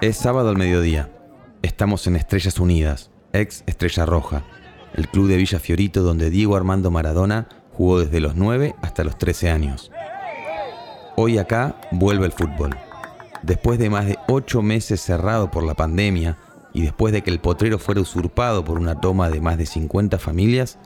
[0.00, 1.10] Es sábado al mediodía.
[1.60, 4.44] Estamos en Estrellas Unidas, ex Estrella Roja,
[4.94, 9.18] el club de Villa Fiorito donde Diego Armando Maradona jugó desde los 9 hasta los
[9.18, 9.92] 13 años.
[11.16, 12.78] Hoy acá vuelve el fútbol.
[13.42, 16.38] Después de más de 8 meses cerrado por la pandemia
[16.72, 20.18] y después de que el potrero fuera usurpado por una toma de más de 50
[20.18, 20.78] familias,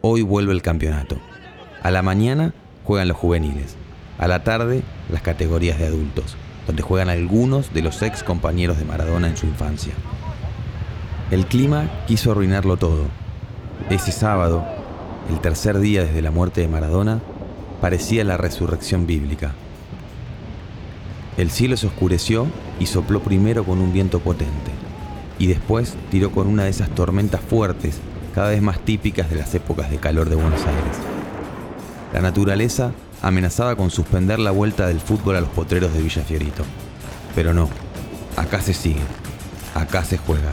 [0.00, 1.16] hoy vuelve el campeonato.
[1.80, 2.52] A la mañana
[2.82, 3.76] juegan los juveniles,
[4.18, 6.36] a la tarde las categorías de adultos
[6.68, 9.94] donde juegan algunos de los ex compañeros de Maradona en su infancia.
[11.30, 13.06] El clima quiso arruinarlo todo.
[13.88, 14.64] Ese sábado,
[15.30, 17.20] el tercer día desde la muerte de Maradona,
[17.80, 19.54] parecía la resurrección bíblica.
[21.38, 22.46] El cielo se oscureció
[22.78, 24.70] y sopló primero con un viento potente,
[25.38, 27.98] y después tiró con una de esas tormentas fuertes,
[28.34, 30.98] cada vez más típicas de las épocas de calor de Buenos Aires.
[32.12, 36.64] La naturaleza amenazaba con suspender la vuelta del fútbol a los potreros de Villa Fiorito.
[37.34, 37.68] Pero no,
[38.36, 39.02] acá se sigue,
[39.74, 40.52] acá se juega.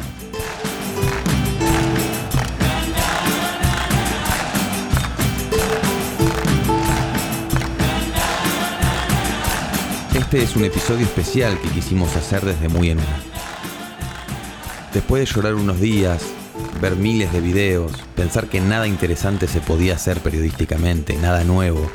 [10.13, 13.17] Este es un episodio especial que quisimos hacer desde muy en una.
[14.93, 16.23] Después de llorar unos días,
[16.81, 21.89] ver miles de videos, pensar que nada interesante se podía hacer periodísticamente, nada nuevo,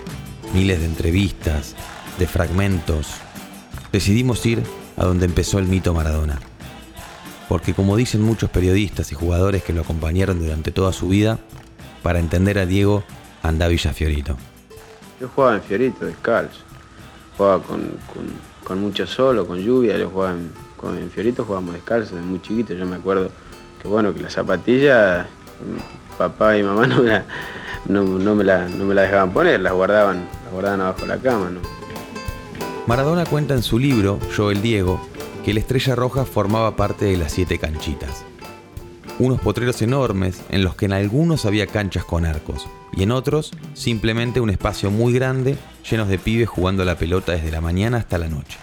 [0.53, 1.75] miles de entrevistas,
[2.19, 3.09] de fragmentos,
[3.93, 4.63] decidimos ir
[4.97, 6.39] a donde empezó el mito Maradona.
[7.49, 11.39] Porque como dicen muchos periodistas y jugadores que lo acompañaron durante toda su vida,
[12.03, 13.05] para entender a Diego
[13.43, 14.37] anda Villa Fiorito.
[15.21, 16.61] Yo jugaba en Fiorito, descalzo.
[17.37, 22.41] Jugaba con, mucho sol o con lluvia, yo jugaba en, Fiorito jugábamos descalzo desde muy
[22.41, 22.73] chiquito.
[22.75, 23.31] Yo me acuerdo
[23.83, 25.27] que bueno, que las zapatillas,
[26.19, 27.23] papá y mamá no me,
[27.89, 31.51] no, me la, no me la dejaban poner, las guardaban guardaban abajo la cama.
[31.51, 31.61] ¿no?
[32.87, 35.01] Maradona cuenta en su libro, Yo el Diego,
[35.45, 38.25] que la estrella roja formaba parte de las siete canchitas.
[39.19, 43.53] Unos potreros enormes en los que en algunos había canchas con arcos y en otros
[43.75, 45.59] simplemente un espacio muy grande
[45.89, 48.59] llenos de pibes jugando la pelota desde la mañana hasta la noche.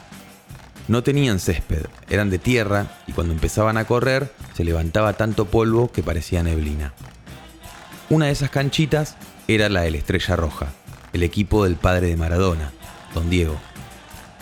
[0.88, 5.92] No tenían césped, eran de tierra y cuando empezaban a correr se levantaba tanto polvo
[5.92, 6.94] que parecía neblina.
[8.10, 9.18] Una de esas canchitas
[9.50, 10.68] era la de la Estrella Roja,
[11.12, 12.72] el equipo del padre de Maradona,
[13.14, 13.58] don Diego.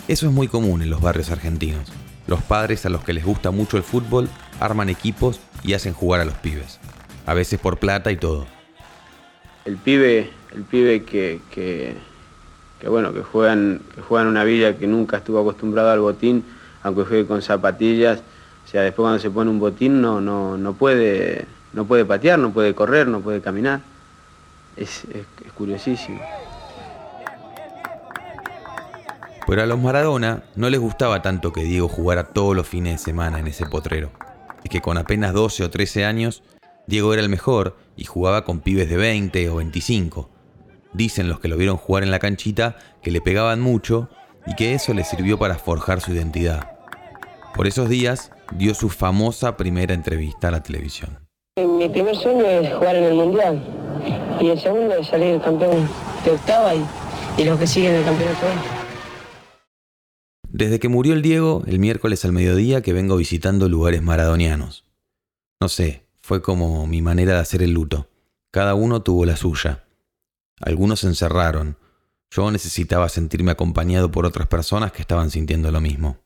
[0.07, 1.91] Eso es muy común en los barrios argentinos.
[2.27, 4.29] Los padres a los que les gusta mucho el fútbol
[4.59, 6.79] arman equipos y hacen jugar a los pibes.
[7.25, 8.45] A veces por plata y todo.
[9.65, 11.95] El pibe, el pibe que, que,
[12.89, 16.43] bueno, que juegan, que juega en una villa que nunca estuvo acostumbrado al botín,
[16.83, 18.19] aunque juegue con zapatillas,
[18.65, 22.39] o sea, después cuando se pone un botín no, no, no, puede, no puede patear,
[22.39, 23.81] no puede correr, no puede caminar.
[24.75, 26.21] es, es curiosísimo.
[29.47, 32.97] Pero a los Maradona no les gustaba tanto que Diego jugara todos los fines de
[32.97, 34.11] semana en ese potrero.
[34.63, 36.41] Es que con apenas 12 o 13 años,
[36.87, 40.29] Diego era el mejor y jugaba con pibes de 20 o 25.
[40.95, 44.07] Dicen los que lo vieron jugar en la canchita que le pegaban mucho
[44.47, 46.77] y que eso le sirvió para forjar su identidad.
[47.53, 51.19] Por esos días dio su famosa primera entrevista a la televisión.
[51.57, 53.61] Mi primer sueño es jugar en el Mundial
[54.39, 55.85] y el segundo es salir campeón
[56.23, 56.85] de octava y,
[57.37, 58.45] y los que siguen el campeonato.
[60.47, 64.85] Desde que murió el Diego, el miércoles al mediodía que vengo visitando lugares maradonianos.
[65.59, 68.07] No sé, fue como mi manera de hacer el luto.
[68.51, 69.84] Cada uno tuvo la suya.
[70.65, 71.77] Algunos se encerraron.
[72.31, 76.17] Yo necesitaba sentirme acompañado por otras personas que estaban sintiendo lo mismo.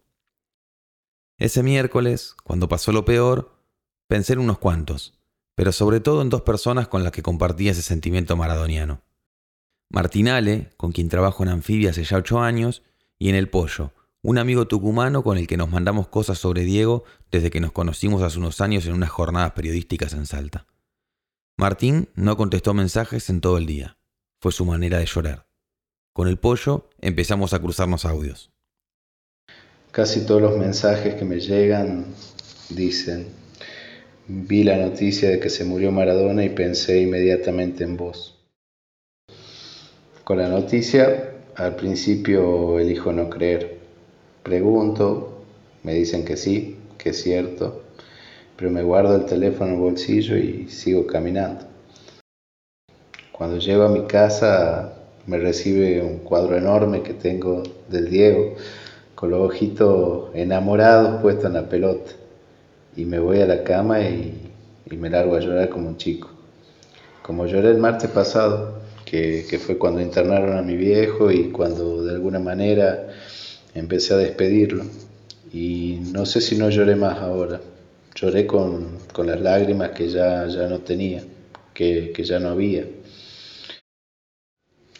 [1.37, 3.61] Ese miércoles, cuando pasó lo peor,
[4.07, 5.19] pensé en unos cuantos,
[5.55, 9.01] pero sobre todo en dos personas con las que compartía ese sentimiento maradoniano.
[9.89, 12.81] Martinale, con quien trabajo en Anfibia hace ya ocho años,
[13.17, 17.03] y en El Pollo, un amigo tucumano con el que nos mandamos cosas sobre Diego
[17.29, 20.65] desde que nos conocimos hace unos años en unas jornadas periodísticas en Salta.
[21.57, 23.98] Martín no contestó mensajes en todo el día.
[24.41, 25.45] Fue su manera de llorar.
[26.13, 28.51] Con el pollo empezamos a cruzarnos audios.
[29.91, 32.05] Casi todos los mensajes que me llegan
[32.69, 33.27] dicen,
[34.27, 38.37] vi la noticia de que se murió Maradona y pensé inmediatamente en vos.
[40.23, 43.79] Con la noticia, al principio elijo no creer
[44.43, 45.43] Pregunto,
[45.83, 47.83] me dicen que sí, que es cierto,
[48.55, 51.65] pero me guardo el teléfono en el bolsillo y sigo caminando.
[53.39, 54.91] Cuando llego a mi casa
[55.25, 58.55] me recibe un cuadro enorme que tengo del Diego,
[59.15, 62.11] con los ojitos enamorados puestos en la pelota.
[62.97, 64.51] Y me voy a la cama y,
[64.91, 66.29] me largo a llorar como un chico.
[67.21, 72.03] Como lloré el martes pasado, que, que fue cuando internaron a mi viejo y cuando
[72.03, 73.07] de alguna manera
[73.73, 74.83] empecé a despedirlo
[75.53, 77.61] Y no sé si no lloré más ahora.
[78.15, 81.23] Lloré con, las lágrimas que ya, ya no tenía,
[81.73, 82.83] que, que ya no había.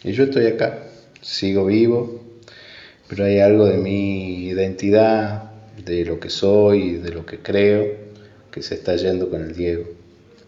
[0.02, 0.86] Y yo estoy acá,
[1.20, 2.22] sigo vivo,
[3.06, 7.98] pero hay algo de mi identidad, de lo que soy, de lo que creo,
[8.50, 9.84] que se está yendo con el Diego.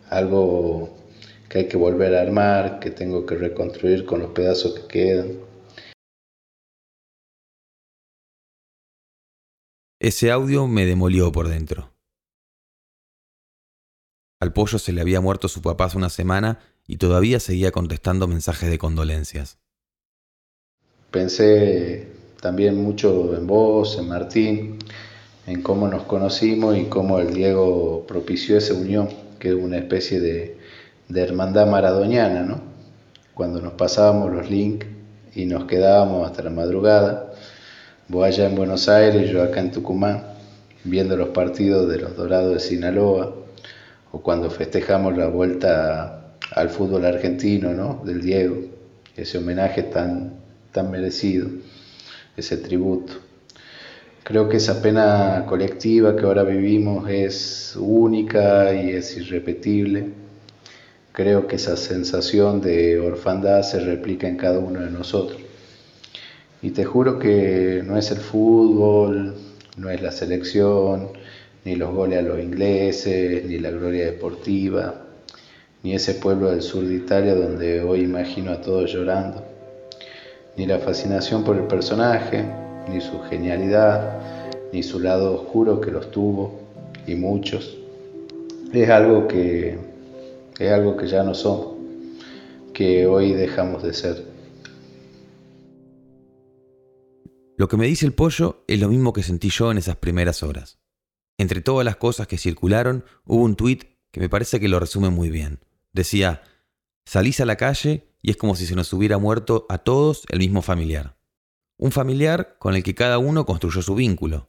[0.09, 0.97] Algo
[1.51, 5.33] que hay que volver a armar, que tengo que reconstruir con los pedazos que quedan.
[10.01, 11.93] Ese audio me demolió por dentro.
[14.41, 18.27] Al pollo se le había muerto su papá hace una semana y todavía seguía contestando
[18.27, 19.59] mensajes de condolencias.
[21.11, 22.09] Pensé
[22.41, 24.79] también mucho en vos, en Martín,
[25.47, 29.09] en cómo nos conocimos y cómo el Diego propició esa unión,
[29.39, 30.59] que es una especie de,
[31.09, 32.61] de hermandad maradoniana, ¿no?
[33.35, 34.87] Cuando nos pasábamos los links
[35.35, 37.33] y nos quedábamos hasta la madrugada,
[38.09, 40.25] vos allá en Buenos Aires, yo acá en Tucumán,
[40.85, 43.35] viendo los partidos de los Dorados de Sinaloa,
[44.11, 46.22] o cuando festejamos la vuelta
[46.55, 48.03] al fútbol argentino, ¿no?
[48.05, 48.57] Del Diego,
[49.17, 50.35] ese homenaje tan,
[50.73, 51.49] tan merecido,
[52.37, 53.15] ese tributo.
[54.25, 60.23] Creo que esa pena colectiva que ahora vivimos es única y es irrepetible
[61.13, 65.43] Creo que esa sensación de orfandad se replica en cada uno de nosotros.
[66.63, 69.35] Y te juro que no es el fútbol,
[69.77, 71.09] no es la selección,
[71.67, 75.02] ni los goles a los ingleses, ni la gloria deportiva,
[75.83, 79.45] ni ese pueblo del sur de Italia donde hoy imagino a todos llorando,
[80.57, 82.45] ni la fascinación por el personaje,
[82.89, 84.21] ni su genialidad,
[84.73, 86.61] ni su lado oscuro que los tuvo,
[87.07, 87.77] y muchos.
[88.73, 89.79] Es algo que
[90.59, 91.75] es algo que ya no somos,
[92.73, 94.25] que hoy dejamos de ser.
[97.57, 100.43] Lo que me dice el pollo es lo mismo que sentí yo en esas primeras
[100.43, 100.79] horas.
[101.39, 105.11] Entre todas las cosas que circularon, hubo un tuit que me parece que lo resume
[105.11, 105.61] muy bien.
[105.93, 106.43] Decía,
[107.05, 110.39] salís a la calle y es como si se nos hubiera muerto a todos el
[110.39, 111.17] mismo familiar.
[111.77, 114.49] Un familiar con el que cada uno construyó su vínculo.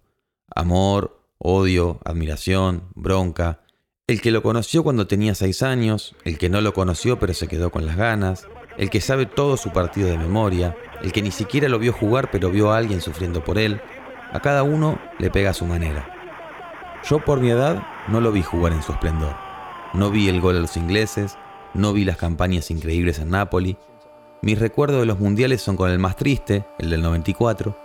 [0.56, 3.63] Amor, odio, admiración, bronca,
[4.06, 7.48] el que lo conoció cuando tenía seis años, el que no lo conoció pero se
[7.48, 8.48] quedó con las ganas,
[8.78, 12.30] el que sabe todo su partido de memoria, el que ni siquiera lo vio jugar
[12.31, 13.81] pero vio a alguien sufriendo por él,
[14.31, 16.10] a cada uno le pega a su manera.
[17.10, 19.52] Yo por mi edad no lo vi jugar en su esplendor.
[19.94, 21.38] No vi el gol a los ingleses,
[21.74, 23.78] no vi las campañas increíbles en Nápoli.
[24.42, 27.75] Mis recuerdos de los mundiales son con el más triste, el del 94,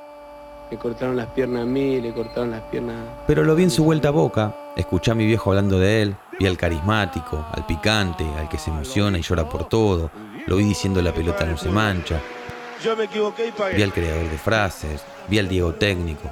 [0.71, 2.97] le cortaron las piernas a mí, le cortaron las piernas.
[3.27, 6.17] Pero lo vi en su vuelta a boca, escuché a mi viejo hablando de él,
[6.39, 10.11] vi al carismático, al picante, al que se emociona y llora por todo,
[10.47, 12.21] lo vi diciendo la pelota no se mancha.
[12.85, 16.31] Yo me equivoqué y Vi al creador de frases, vi al Diego técnico.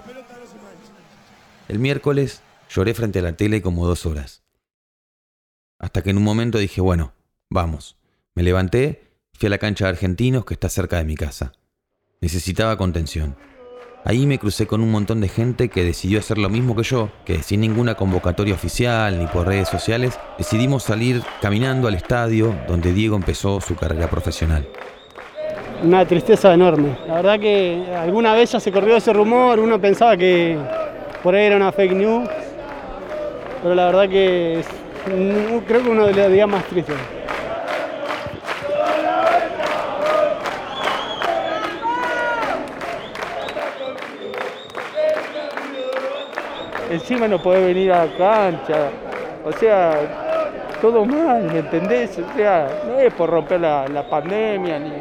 [1.68, 4.45] El miércoles lloré frente a la tele como dos horas.
[5.78, 7.12] Hasta que en un momento dije, bueno,
[7.50, 7.96] vamos.
[8.34, 11.52] Me levanté, fui a la cancha de argentinos que está cerca de mi casa.
[12.20, 13.36] Necesitaba contención.
[14.04, 17.10] Ahí me crucé con un montón de gente que decidió hacer lo mismo que yo,
[17.24, 22.92] que sin ninguna convocatoria oficial ni por redes sociales, decidimos salir caminando al estadio donde
[22.92, 24.66] Diego empezó su carrera profesional.
[25.82, 26.96] Una tristeza enorme.
[27.08, 30.56] La verdad que alguna vez ya se corrió ese rumor, uno pensaba que
[31.22, 32.28] por ahí era una fake news,
[33.60, 34.62] pero la verdad que
[35.06, 36.96] es, creo que uno de los días más tristes.
[46.90, 48.90] encima no podés venir a la cancha.
[49.44, 49.98] O sea,
[50.80, 52.18] todo mal, ¿me entendés?
[52.18, 54.92] O sea, no es por romper la, pandemia ni,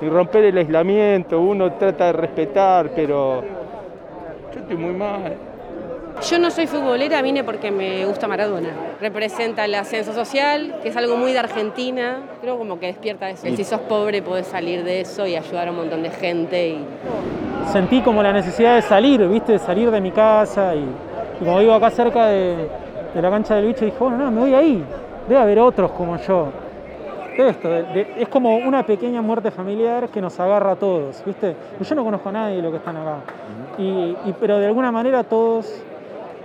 [0.00, 3.42] ni, romper el aislamiento, uno trata de respetar, pero
[4.52, 5.55] yo estoy muy mal.
[6.22, 8.70] Yo no soy futbolera, vine porque me gusta Maradona.
[9.00, 12.20] Representa el ascenso social, que es algo muy de Argentina.
[12.40, 13.46] Creo como que despierta eso.
[13.46, 16.68] Si sos pobre podés salir de eso y ayudar a un montón de gente.
[16.68, 16.84] Y...
[17.70, 19.52] Sentí como la necesidad de salir, ¿viste?
[19.52, 20.86] De salir de mi casa y,
[21.38, 22.66] como vivo acá cerca de,
[23.14, 24.84] la cancha del bicho, dije, bueno, no, me voy ahí.
[25.28, 26.48] Debe haber otros como yo.
[27.36, 27.68] Esto,
[28.16, 31.54] es como una pequeña muerte familiar que nos agarra a todos, ¿viste?
[31.78, 33.18] Yo no conozco a nadie de los que están acá.
[33.76, 35.82] y, pero de alguna manera todos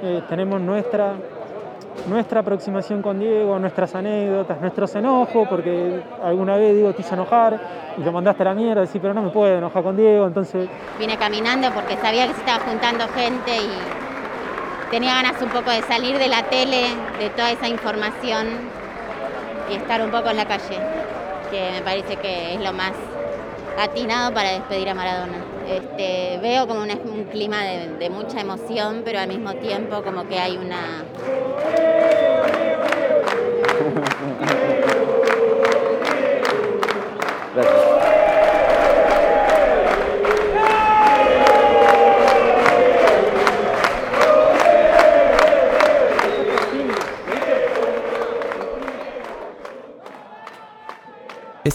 [0.02, 1.14] eh, tenemos nuestra,
[2.08, 7.60] nuestra aproximación con Diego, nuestras anécdotas, nuestros enojos, porque alguna vez Diego te hizo enojar
[7.98, 10.70] y lo mandaste a la mierda, decir, pero no me puedo enojar con Diego, entonces...
[10.98, 15.82] Vine caminando porque sabía que se estaba juntando gente y tenía ganas un poco de
[15.84, 16.88] salir de la tele,
[17.20, 18.48] de toda esa información
[19.70, 20.80] y estar un poco en la calle,
[21.52, 22.94] que me parece que es lo más
[23.80, 25.51] atinado para despedir a Maradona.
[25.68, 30.40] Este, veo como un, clima de, de mucha emoción, pero al mismo tiempo como que
[30.40, 31.06] hay una...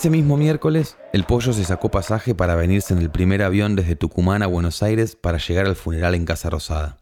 [0.06, 3.96] Ese mismo miércoles, el pollo se sacó pasaje para venirse en el primer avión desde
[3.96, 6.98] Tucumán a Buenos Aires para llegar al funeral en Casa Rosada.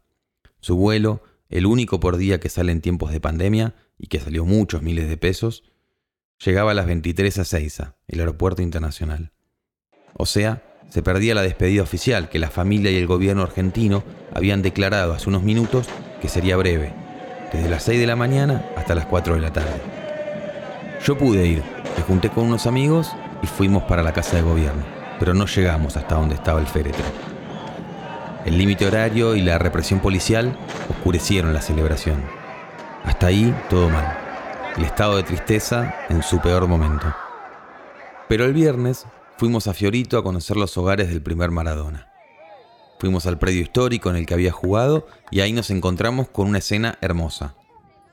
[0.60, 4.46] Su vuelo, el único por día que sale en tiempos de pandemia y que salió
[4.46, 5.64] muchos miles de pesos,
[6.42, 9.32] llegaba a las 23 a Seiza, el aeropuerto internacional.
[10.14, 14.62] O sea, se perdía la despedida oficial que la familia y el gobierno argentino habían
[14.62, 15.88] declarado hace unos minutos
[16.22, 16.94] que sería breve,
[17.52, 20.03] desde las 6 de la mañana hasta las 4 de la tarde.
[21.04, 21.62] Yo pude ir,
[21.98, 24.82] me junté con unos amigos y fuimos para la casa de gobierno,
[25.18, 27.04] pero no llegamos hasta donde estaba el féretro.
[28.46, 30.56] El límite horario y la represión policial
[30.88, 32.24] oscurecieron la celebración.
[33.04, 34.16] Hasta ahí todo mal.
[34.78, 37.14] El estado de tristeza en su peor momento.
[38.26, 39.04] Pero el viernes
[39.36, 42.08] fuimos a Fiorito a conocer los hogares del primer Maradona.
[42.98, 46.58] Fuimos al predio histórico en el que había jugado y ahí nos encontramos con una
[46.58, 47.56] escena hermosa.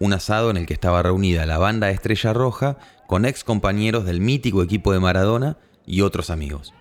[0.02, 4.20] Un asado en el que estaba reunida la banda Estrella Roja con ex compañeros del
[4.20, 6.74] mítico equipo de Maradona y otros amigos.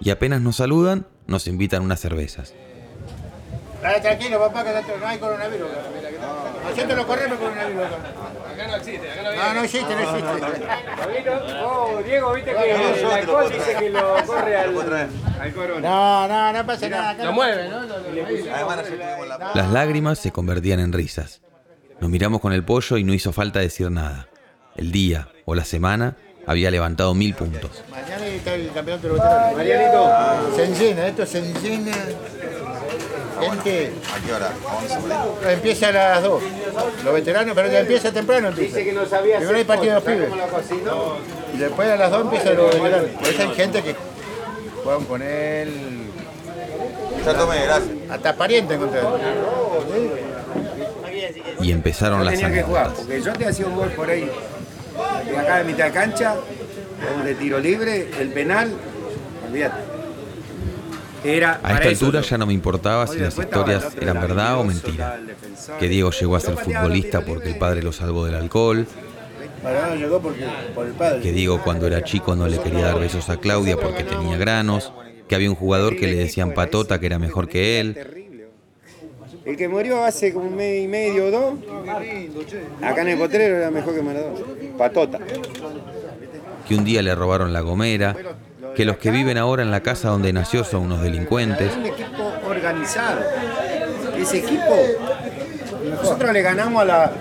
[0.00, 2.54] Y apenas nos saludan, nos invitan unas cervezas.
[3.82, 5.68] Dale, tranquilo, papá, que no hay coronavirus.
[6.70, 7.96] Nosotros lo corremos coronavirus acá.
[8.54, 9.44] Acá no existe, acá no viene.
[9.44, 11.60] No, no existe, no existe.
[11.64, 15.08] Oh, Diego, viste que el alcohol dice que lo corre al,
[15.40, 15.80] al corona.
[15.88, 17.10] No, no, no pasa nada.
[17.10, 17.80] acá Lo no- mueve, ¿no?
[17.82, 21.40] Lo- lo- Las lágrimas se convertían en risas.
[22.02, 24.26] Nos miramos con el pollo y no hizo falta decir nada.
[24.74, 26.16] El día o la semana
[26.48, 27.84] había levantado mil puntos.
[27.88, 29.56] Mañana está el campeonato de los veteranos.
[29.56, 30.56] Marianito.
[30.56, 31.92] Se llena, esto se llena.
[33.40, 33.92] Gente.
[34.12, 34.50] ¿A qué hora?
[34.68, 35.54] ¿A 11 por ahí?
[35.54, 36.42] Empieza a las 2.
[37.04, 38.48] Los veteranos, pero ya empieza temprano.
[38.48, 38.78] Empieza.
[38.78, 40.30] Dice que no sabía Primero hay partido de los pibes.
[41.54, 43.10] Y después a las 2 empieza los veteranos.
[43.10, 43.94] Por eso hay gente que
[44.82, 45.70] juegan con él.
[47.24, 47.92] Ya tomé, gracias.
[48.10, 49.20] Hasta pariente encontraron.
[51.60, 54.28] Y empezaron las tenía que jugar, porque yo te hacía un gol por ahí,
[55.26, 56.36] de acá de mitad de cancha,
[57.24, 58.72] de tiro libre, el penal,
[59.48, 59.92] olvídate.
[61.24, 65.20] Era A esta altura ya no me importaba si las historias eran verdad o mentira.
[65.78, 68.86] Que Diego llegó a ser futbolista porque el padre lo salvó del alcohol.
[71.22, 74.92] Que Diego cuando era chico no le quería dar besos a Claudia porque tenía granos.
[75.28, 78.21] Que había un jugador que le decían patota que era mejor que él.
[79.44, 81.54] El que murió hace como un mes y medio o dos,
[82.80, 84.38] acá en el potrero era mejor que Maradona.
[84.78, 85.18] Patota.
[86.68, 88.14] Que un día le robaron la gomera.
[88.76, 91.76] Que los que viven ahora en la casa donde nació son unos delincuentes.
[91.76, 93.20] un equipo organizado.
[94.16, 94.76] Ese equipo,
[95.90, 97.12] nosotros le ganamos a la,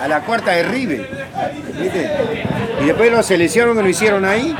[0.00, 1.08] a la cuarta de River.
[1.80, 2.10] ¿viste?
[2.82, 4.54] Y después los seleccionaron que lo hicieron ahí.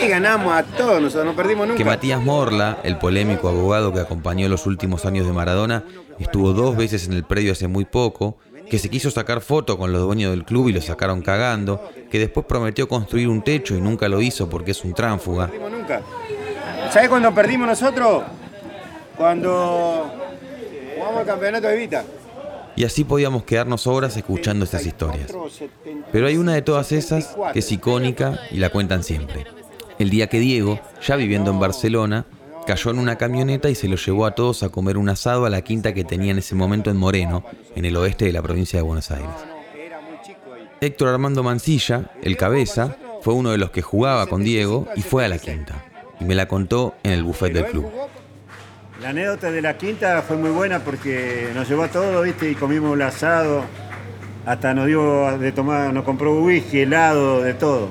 [0.00, 1.78] Y ganamos a todos, nosotros no perdimos nunca.
[1.78, 5.84] Que Matías Morla, el polémico abogado que acompañó los últimos años de Maradona,
[6.18, 8.38] estuvo dos veces en el predio hace muy poco,
[8.70, 12.18] que se quiso sacar foto con los dueños del club y lo sacaron cagando, que
[12.18, 15.46] después prometió construir un techo y nunca lo hizo porque es un tránfuga.
[15.46, 16.02] No perdimos nunca.
[16.90, 18.22] ¿Sabes cuándo perdimos nosotros?
[19.16, 20.12] Cuando
[20.96, 22.04] jugamos el campeonato de Vita.
[22.76, 25.32] Y así podíamos quedarnos horas escuchando estas historias.
[26.12, 29.57] Pero hay una de todas esas que es icónica y la cuentan siempre.
[29.98, 32.24] El día que Diego, ya viviendo en Barcelona,
[32.66, 35.50] cayó en una camioneta y se lo llevó a todos a comer un asado a
[35.50, 38.78] la quinta que tenía en ese momento en Moreno, en el oeste de la provincia
[38.78, 39.30] de Buenos Aires.
[40.80, 45.24] Héctor Armando Mancilla, el cabeza, fue uno de los que jugaba con Diego y fue
[45.24, 45.84] a la quinta.
[46.20, 47.90] Y me la contó en el buffet del club.
[49.02, 52.50] La anécdota de la quinta fue muy buena porque nos llevó a todos, ¿viste?
[52.50, 53.64] Y comimos el asado.
[54.46, 57.88] Hasta nos dio de tomar, nos compró whisky, helado, de todo.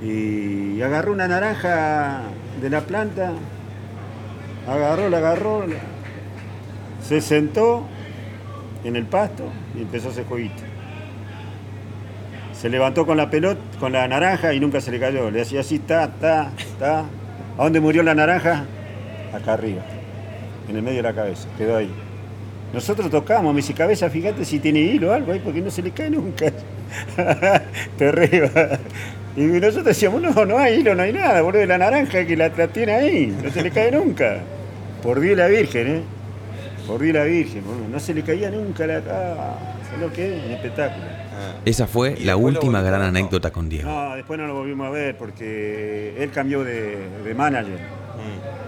[0.00, 2.22] Y agarró una naranja
[2.60, 3.32] de la planta,
[4.68, 5.64] agarró, la agarró,
[7.02, 7.84] se sentó
[8.84, 9.44] en el pasto
[9.76, 10.62] y empezó a hacer jueguito.
[12.52, 15.30] Se levantó con la pelota, con la naranja y nunca se le cayó.
[15.30, 17.04] Le hacía así, ta, ta, ta.
[17.56, 18.64] ¿A dónde murió la naranja?
[19.32, 19.82] Acá arriba,
[20.68, 21.92] en el medio de la cabeza, quedó ahí.
[22.72, 25.82] Nosotros tocamos, me dice, cabeza, fíjate si tiene hilo o algo ahí, porque no se
[25.82, 26.52] le cae nunca.
[27.98, 28.50] Terrible.
[29.38, 32.48] Y nosotros decíamos, no, no hay hilo, no hay nada, boludo, la naranja que la,
[32.48, 34.38] la tiene ahí, no se le cae nunca.
[35.02, 36.02] Por Dios y la Virgen, ¿eh?
[36.86, 39.00] Por Dios la Virgen, boludo, no se le caía nunca la...
[39.08, 39.58] ah,
[40.00, 40.44] lo que es?
[40.44, 41.06] Un espectáculo.
[41.64, 43.88] Esa fue la última gran anécdota con Diego.
[43.88, 47.78] No, después no lo volvimos a ver porque él cambió de, de manager.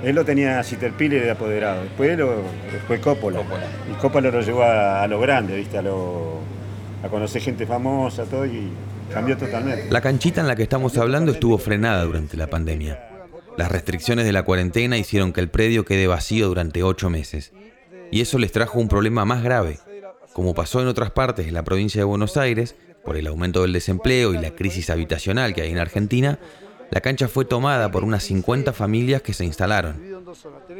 [0.02, 1.82] Él lo tenía a Citerpile de apoderado.
[1.82, 2.42] Después lo
[2.86, 3.40] fue Coppola.
[3.90, 5.78] Y Coppola lo llevó a, a lo grande, ¿viste?
[5.78, 6.38] A, lo,
[7.04, 8.70] a conocer gente famosa, todo, y
[9.90, 13.08] La canchita en la que estamos hablando estuvo frenada durante la pandemia.
[13.56, 17.52] Las restricciones de la cuarentena hicieron que el predio quede vacío durante ocho meses.
[18.10, 19.78] Y eso les trajo un problema más grave.
[20.32, 23.72] Como pasó en otras partes de la provincia de Buenos Aires, por el aumento del
[23.72, 26.38] desempleo y la crisis habitacional que hay en Argentina,
[26.90, 30.00] la cancha fue tomada por unas 50 familias que se instalaron.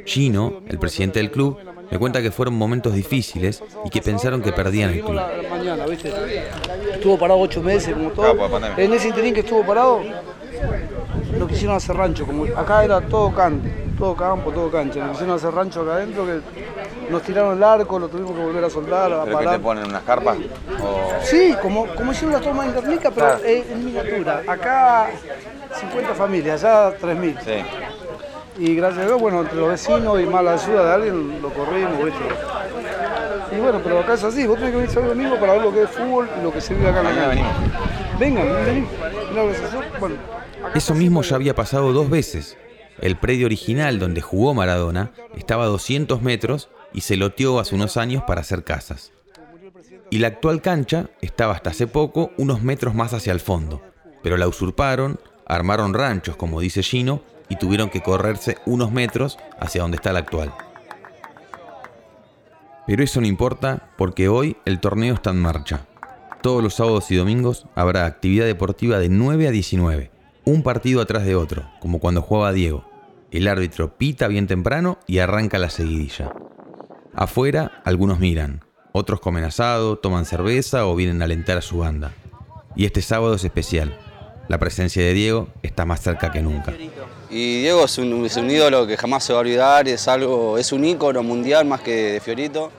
[0.07, 1.59] Gino, el presidente del club,
[1.91, 5.21] me cuenta que fueron momentos difíciles y que pensaron que perdían el club.
[5.51, 6.13] mañana, ¿viste?
[6.95, 8.37] Estuvo parado ocho meses, como todo.
[8.77, 10.01] En ese interín que estuvo parado,
[11.39, 12.27] lo quisieron hacer rancho.
[12.27, 13.69] Como acá era todo campo,
[13.99, 15.05] todo campo, todo cancha.
[15.07, 16.41] Lo quisieron hacer rancho acá adentro, que
[17.11, 19.57] nos tiraron el arco, lo tuvimos que volver a soldar, a ¿Pero que parar.
[19.59, 20.37] te ponen unas carpas?
[20.83, 21.11] O...
[21.25, 23.41] Sí, como, como hicieron las tomas internicas, pero Claro.
[23.45, 24.43] en miniatura.
[24.47, 25.11] Acá
[25.81, 27.39] 50 familias, allá 3.000.
[27.45, 27.53] Sí.
[28.61, 31.49] Y gracias a Dios, bueno, entre los vecinos y más la ayuda de alguien, lo
[31.49, 32.25] corrimos, ¿viste?
[33.57, 35.73] Y bueno, pero acá es así, vos tenés que venir y domingo para ver lo
[35.73, 37.55] que es fútbol y lo que se vive acá en la cancha.
[38.19, 38.47] Vengan,
[39.33, 39.57] Dios,
[39.99, 40.17] bueno.
[40.75, 42.59] Eso mismo ya había pasado dos veces.
[43.01, 47.97] El predio original donde jugó Maradona estaba a 200 metros y se loteó hace unos
[47.97, 49.11] años para hacer casas.
[50.11, 53.81] Y la actual cancha estaba hasta hace poco unos metros más hacia el fondo,
[54.23, 59.83] pero la usurparon, armaron ranchos, como dice Gino, y tuvieron que correrse unos metros hacia
[59.83, 60.55] donde está la actual.
[62.87, 65.87] Pero eso no importa porque hoy el torneo está en marcha.
[66.43, 70.11] Todos los sábados y domingos habrá actividad deportiva de 9 a 19,
[70.45, 72.89] un partido atrás de otro, como cuando jugaba Diego.
[73.31, 76.33] El árbitro pita bien temprano y arranca la seguidilla.
[77.15, 82.13] Afuera, algunos miran, otros comen asado, toman cerveza o vienen a alentar a su banda.
[82.75, 83.97] Y este sábado es especial.
[84.51, 86.75] La presencia de Diego está más cerca que nunca.
[87.31, 90.85] Y Diego es un, ídolo que jamás se va a olvidar, es algo, es un
[90.85, 92.73] ícono mundial más que de Fiorito.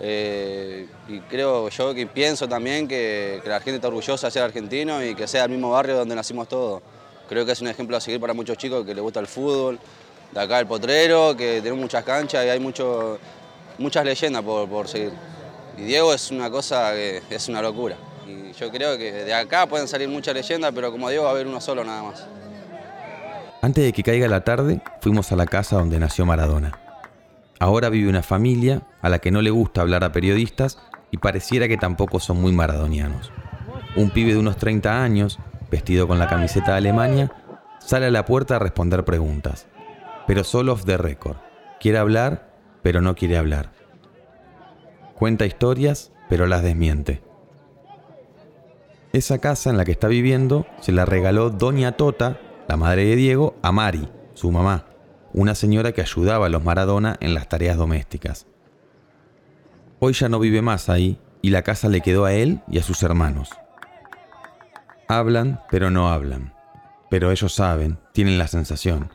[0.00, 5.04] Eh, y creo yo que pienso también que, la gente está orgullosa de ser argentino
[5.04, 6.80] y que sea el mismo barrio donde nacimos todos.
[7.28, 9.78] Creo que es un ejemplo a seguir para muchos chicos que les gusta el fútbol.
[10.32, 15.12] De acá el potrero, que tenemos muchas canchas y hay muchas leyendas por, por seguir.
[15.76, 17.98] Y Diego es una cosa que es una locura.
[18.30, 21.32] Y yo creo que de acá pueden salir muchas leyendas, pero como Diego va a
[21.32, 22.26] haber uno solo nada más.
[23.62, 26.78] Antes de que caiga la tarde, fuimos a la casa donde nació Maradona.
[27.58, 30.78] Ahora vive una familia a la que no le gusta hablar a periodistas
[31.10, 33.30] y pareciera que tampoco son muy maradonianos.
[33.96, 35.38] Un pibe de unos 30 años,
[35.70, 37.32] vestido con la camiseta de Alemania,
[37.78, 39.66] sale a la puerta a responder preguntas.
[40.26, 41.36] Pero solo off the record.
[41.80, 43.72] Quiere hablar, pero no quiere hablar.
[45.14, 47.20] Cuenta historias, pero las desmiente.
[49.12, 53.16] Esa casa en la que está viviendo se la regaló Doña Tota, la madre de
[53.16, 54.86] Diego, a Mari, su mamá,
[55.32, 58.46] una señora que ayudaba a los Maradona en las tareas domésticas.
[59.98, 62.84] Hoy ya no vive más ahí y la casa le quedó a él y a
[62.84, 63.50] sus hermanos.
[65.08, 66.54] Hablan, pero no hablan.
[67.10, 69.10] Pero ellos saben, tienen la sensación,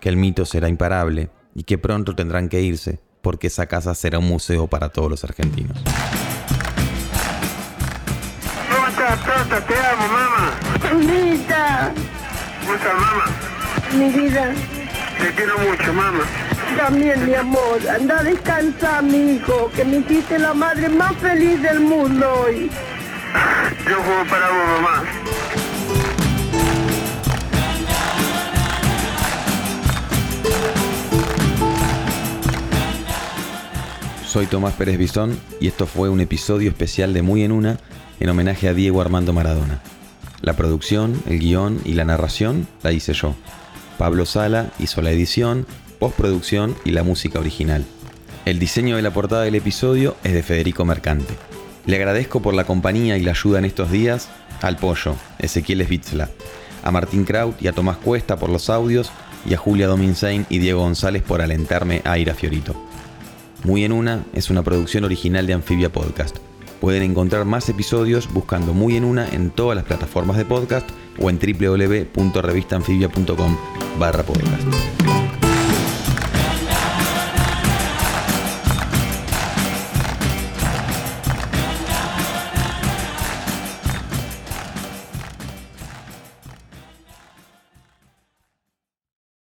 [0.00, 4.18] que el mito será imparable y que pronto tendrán que irse porque esa casa será
[4.18, 5.76] un museo para todos los argentinos.
[9.24, 9.66] ¿Cómo estás, Tota?
[9.66, 10.50] Te amo, mamá.
[10.90, 13.24] ¿Cómo estás, mamá?
[13.96, 14.52] mi vida,
[15.18, 16.24] Te quiero mucho, mamá.
[16.76, 17.78] también mi amor.
[17.88, 22.70] Anda a descansar, mi hijo, que me hiciste la madre más feliz del mundo hoy.
[23.88, 25.02] Yo juego para vos, mamá.
[34.26, 37.78] Soy Tomás Pérez Bisón y esto fue un episodio especial de Muy en Una
[38.20, 39.80] en homenaje a Diego Armando Maradona.
[40.40, 43.34] La producción, el guion y la narración la hice yo.
[43.98, 45.66] Pablo Sala hizo la edición,
[45.98, 47.84] postproducción y la música original.
[48.44, 51.34] El diseño de la portada del episodio es de Federico Mercante.
[51.86, 54.28] Le agradezco por la compañía y la ayuda en estos días
[54.62, 56.30] al Pollo, Ezequiel Svitzla,
[56.82, 59.10] a Martín Kraut y a Tomás Cuesta por los audios
[59.44, 62.74] y a Julia Dominzain y Diego González por alentarme a ir a Fiorito.
[63.64, 66.38] Muy en Una es una producción original de Amphibia Podcast.
[66.80, 70.88] Pueden encontrar más episodios buscando Muy en Una en todas las plataformas de podcast
[71.18, 73.56] o en www.revistanfibia.com
[73.98, 75.07] barra podcast.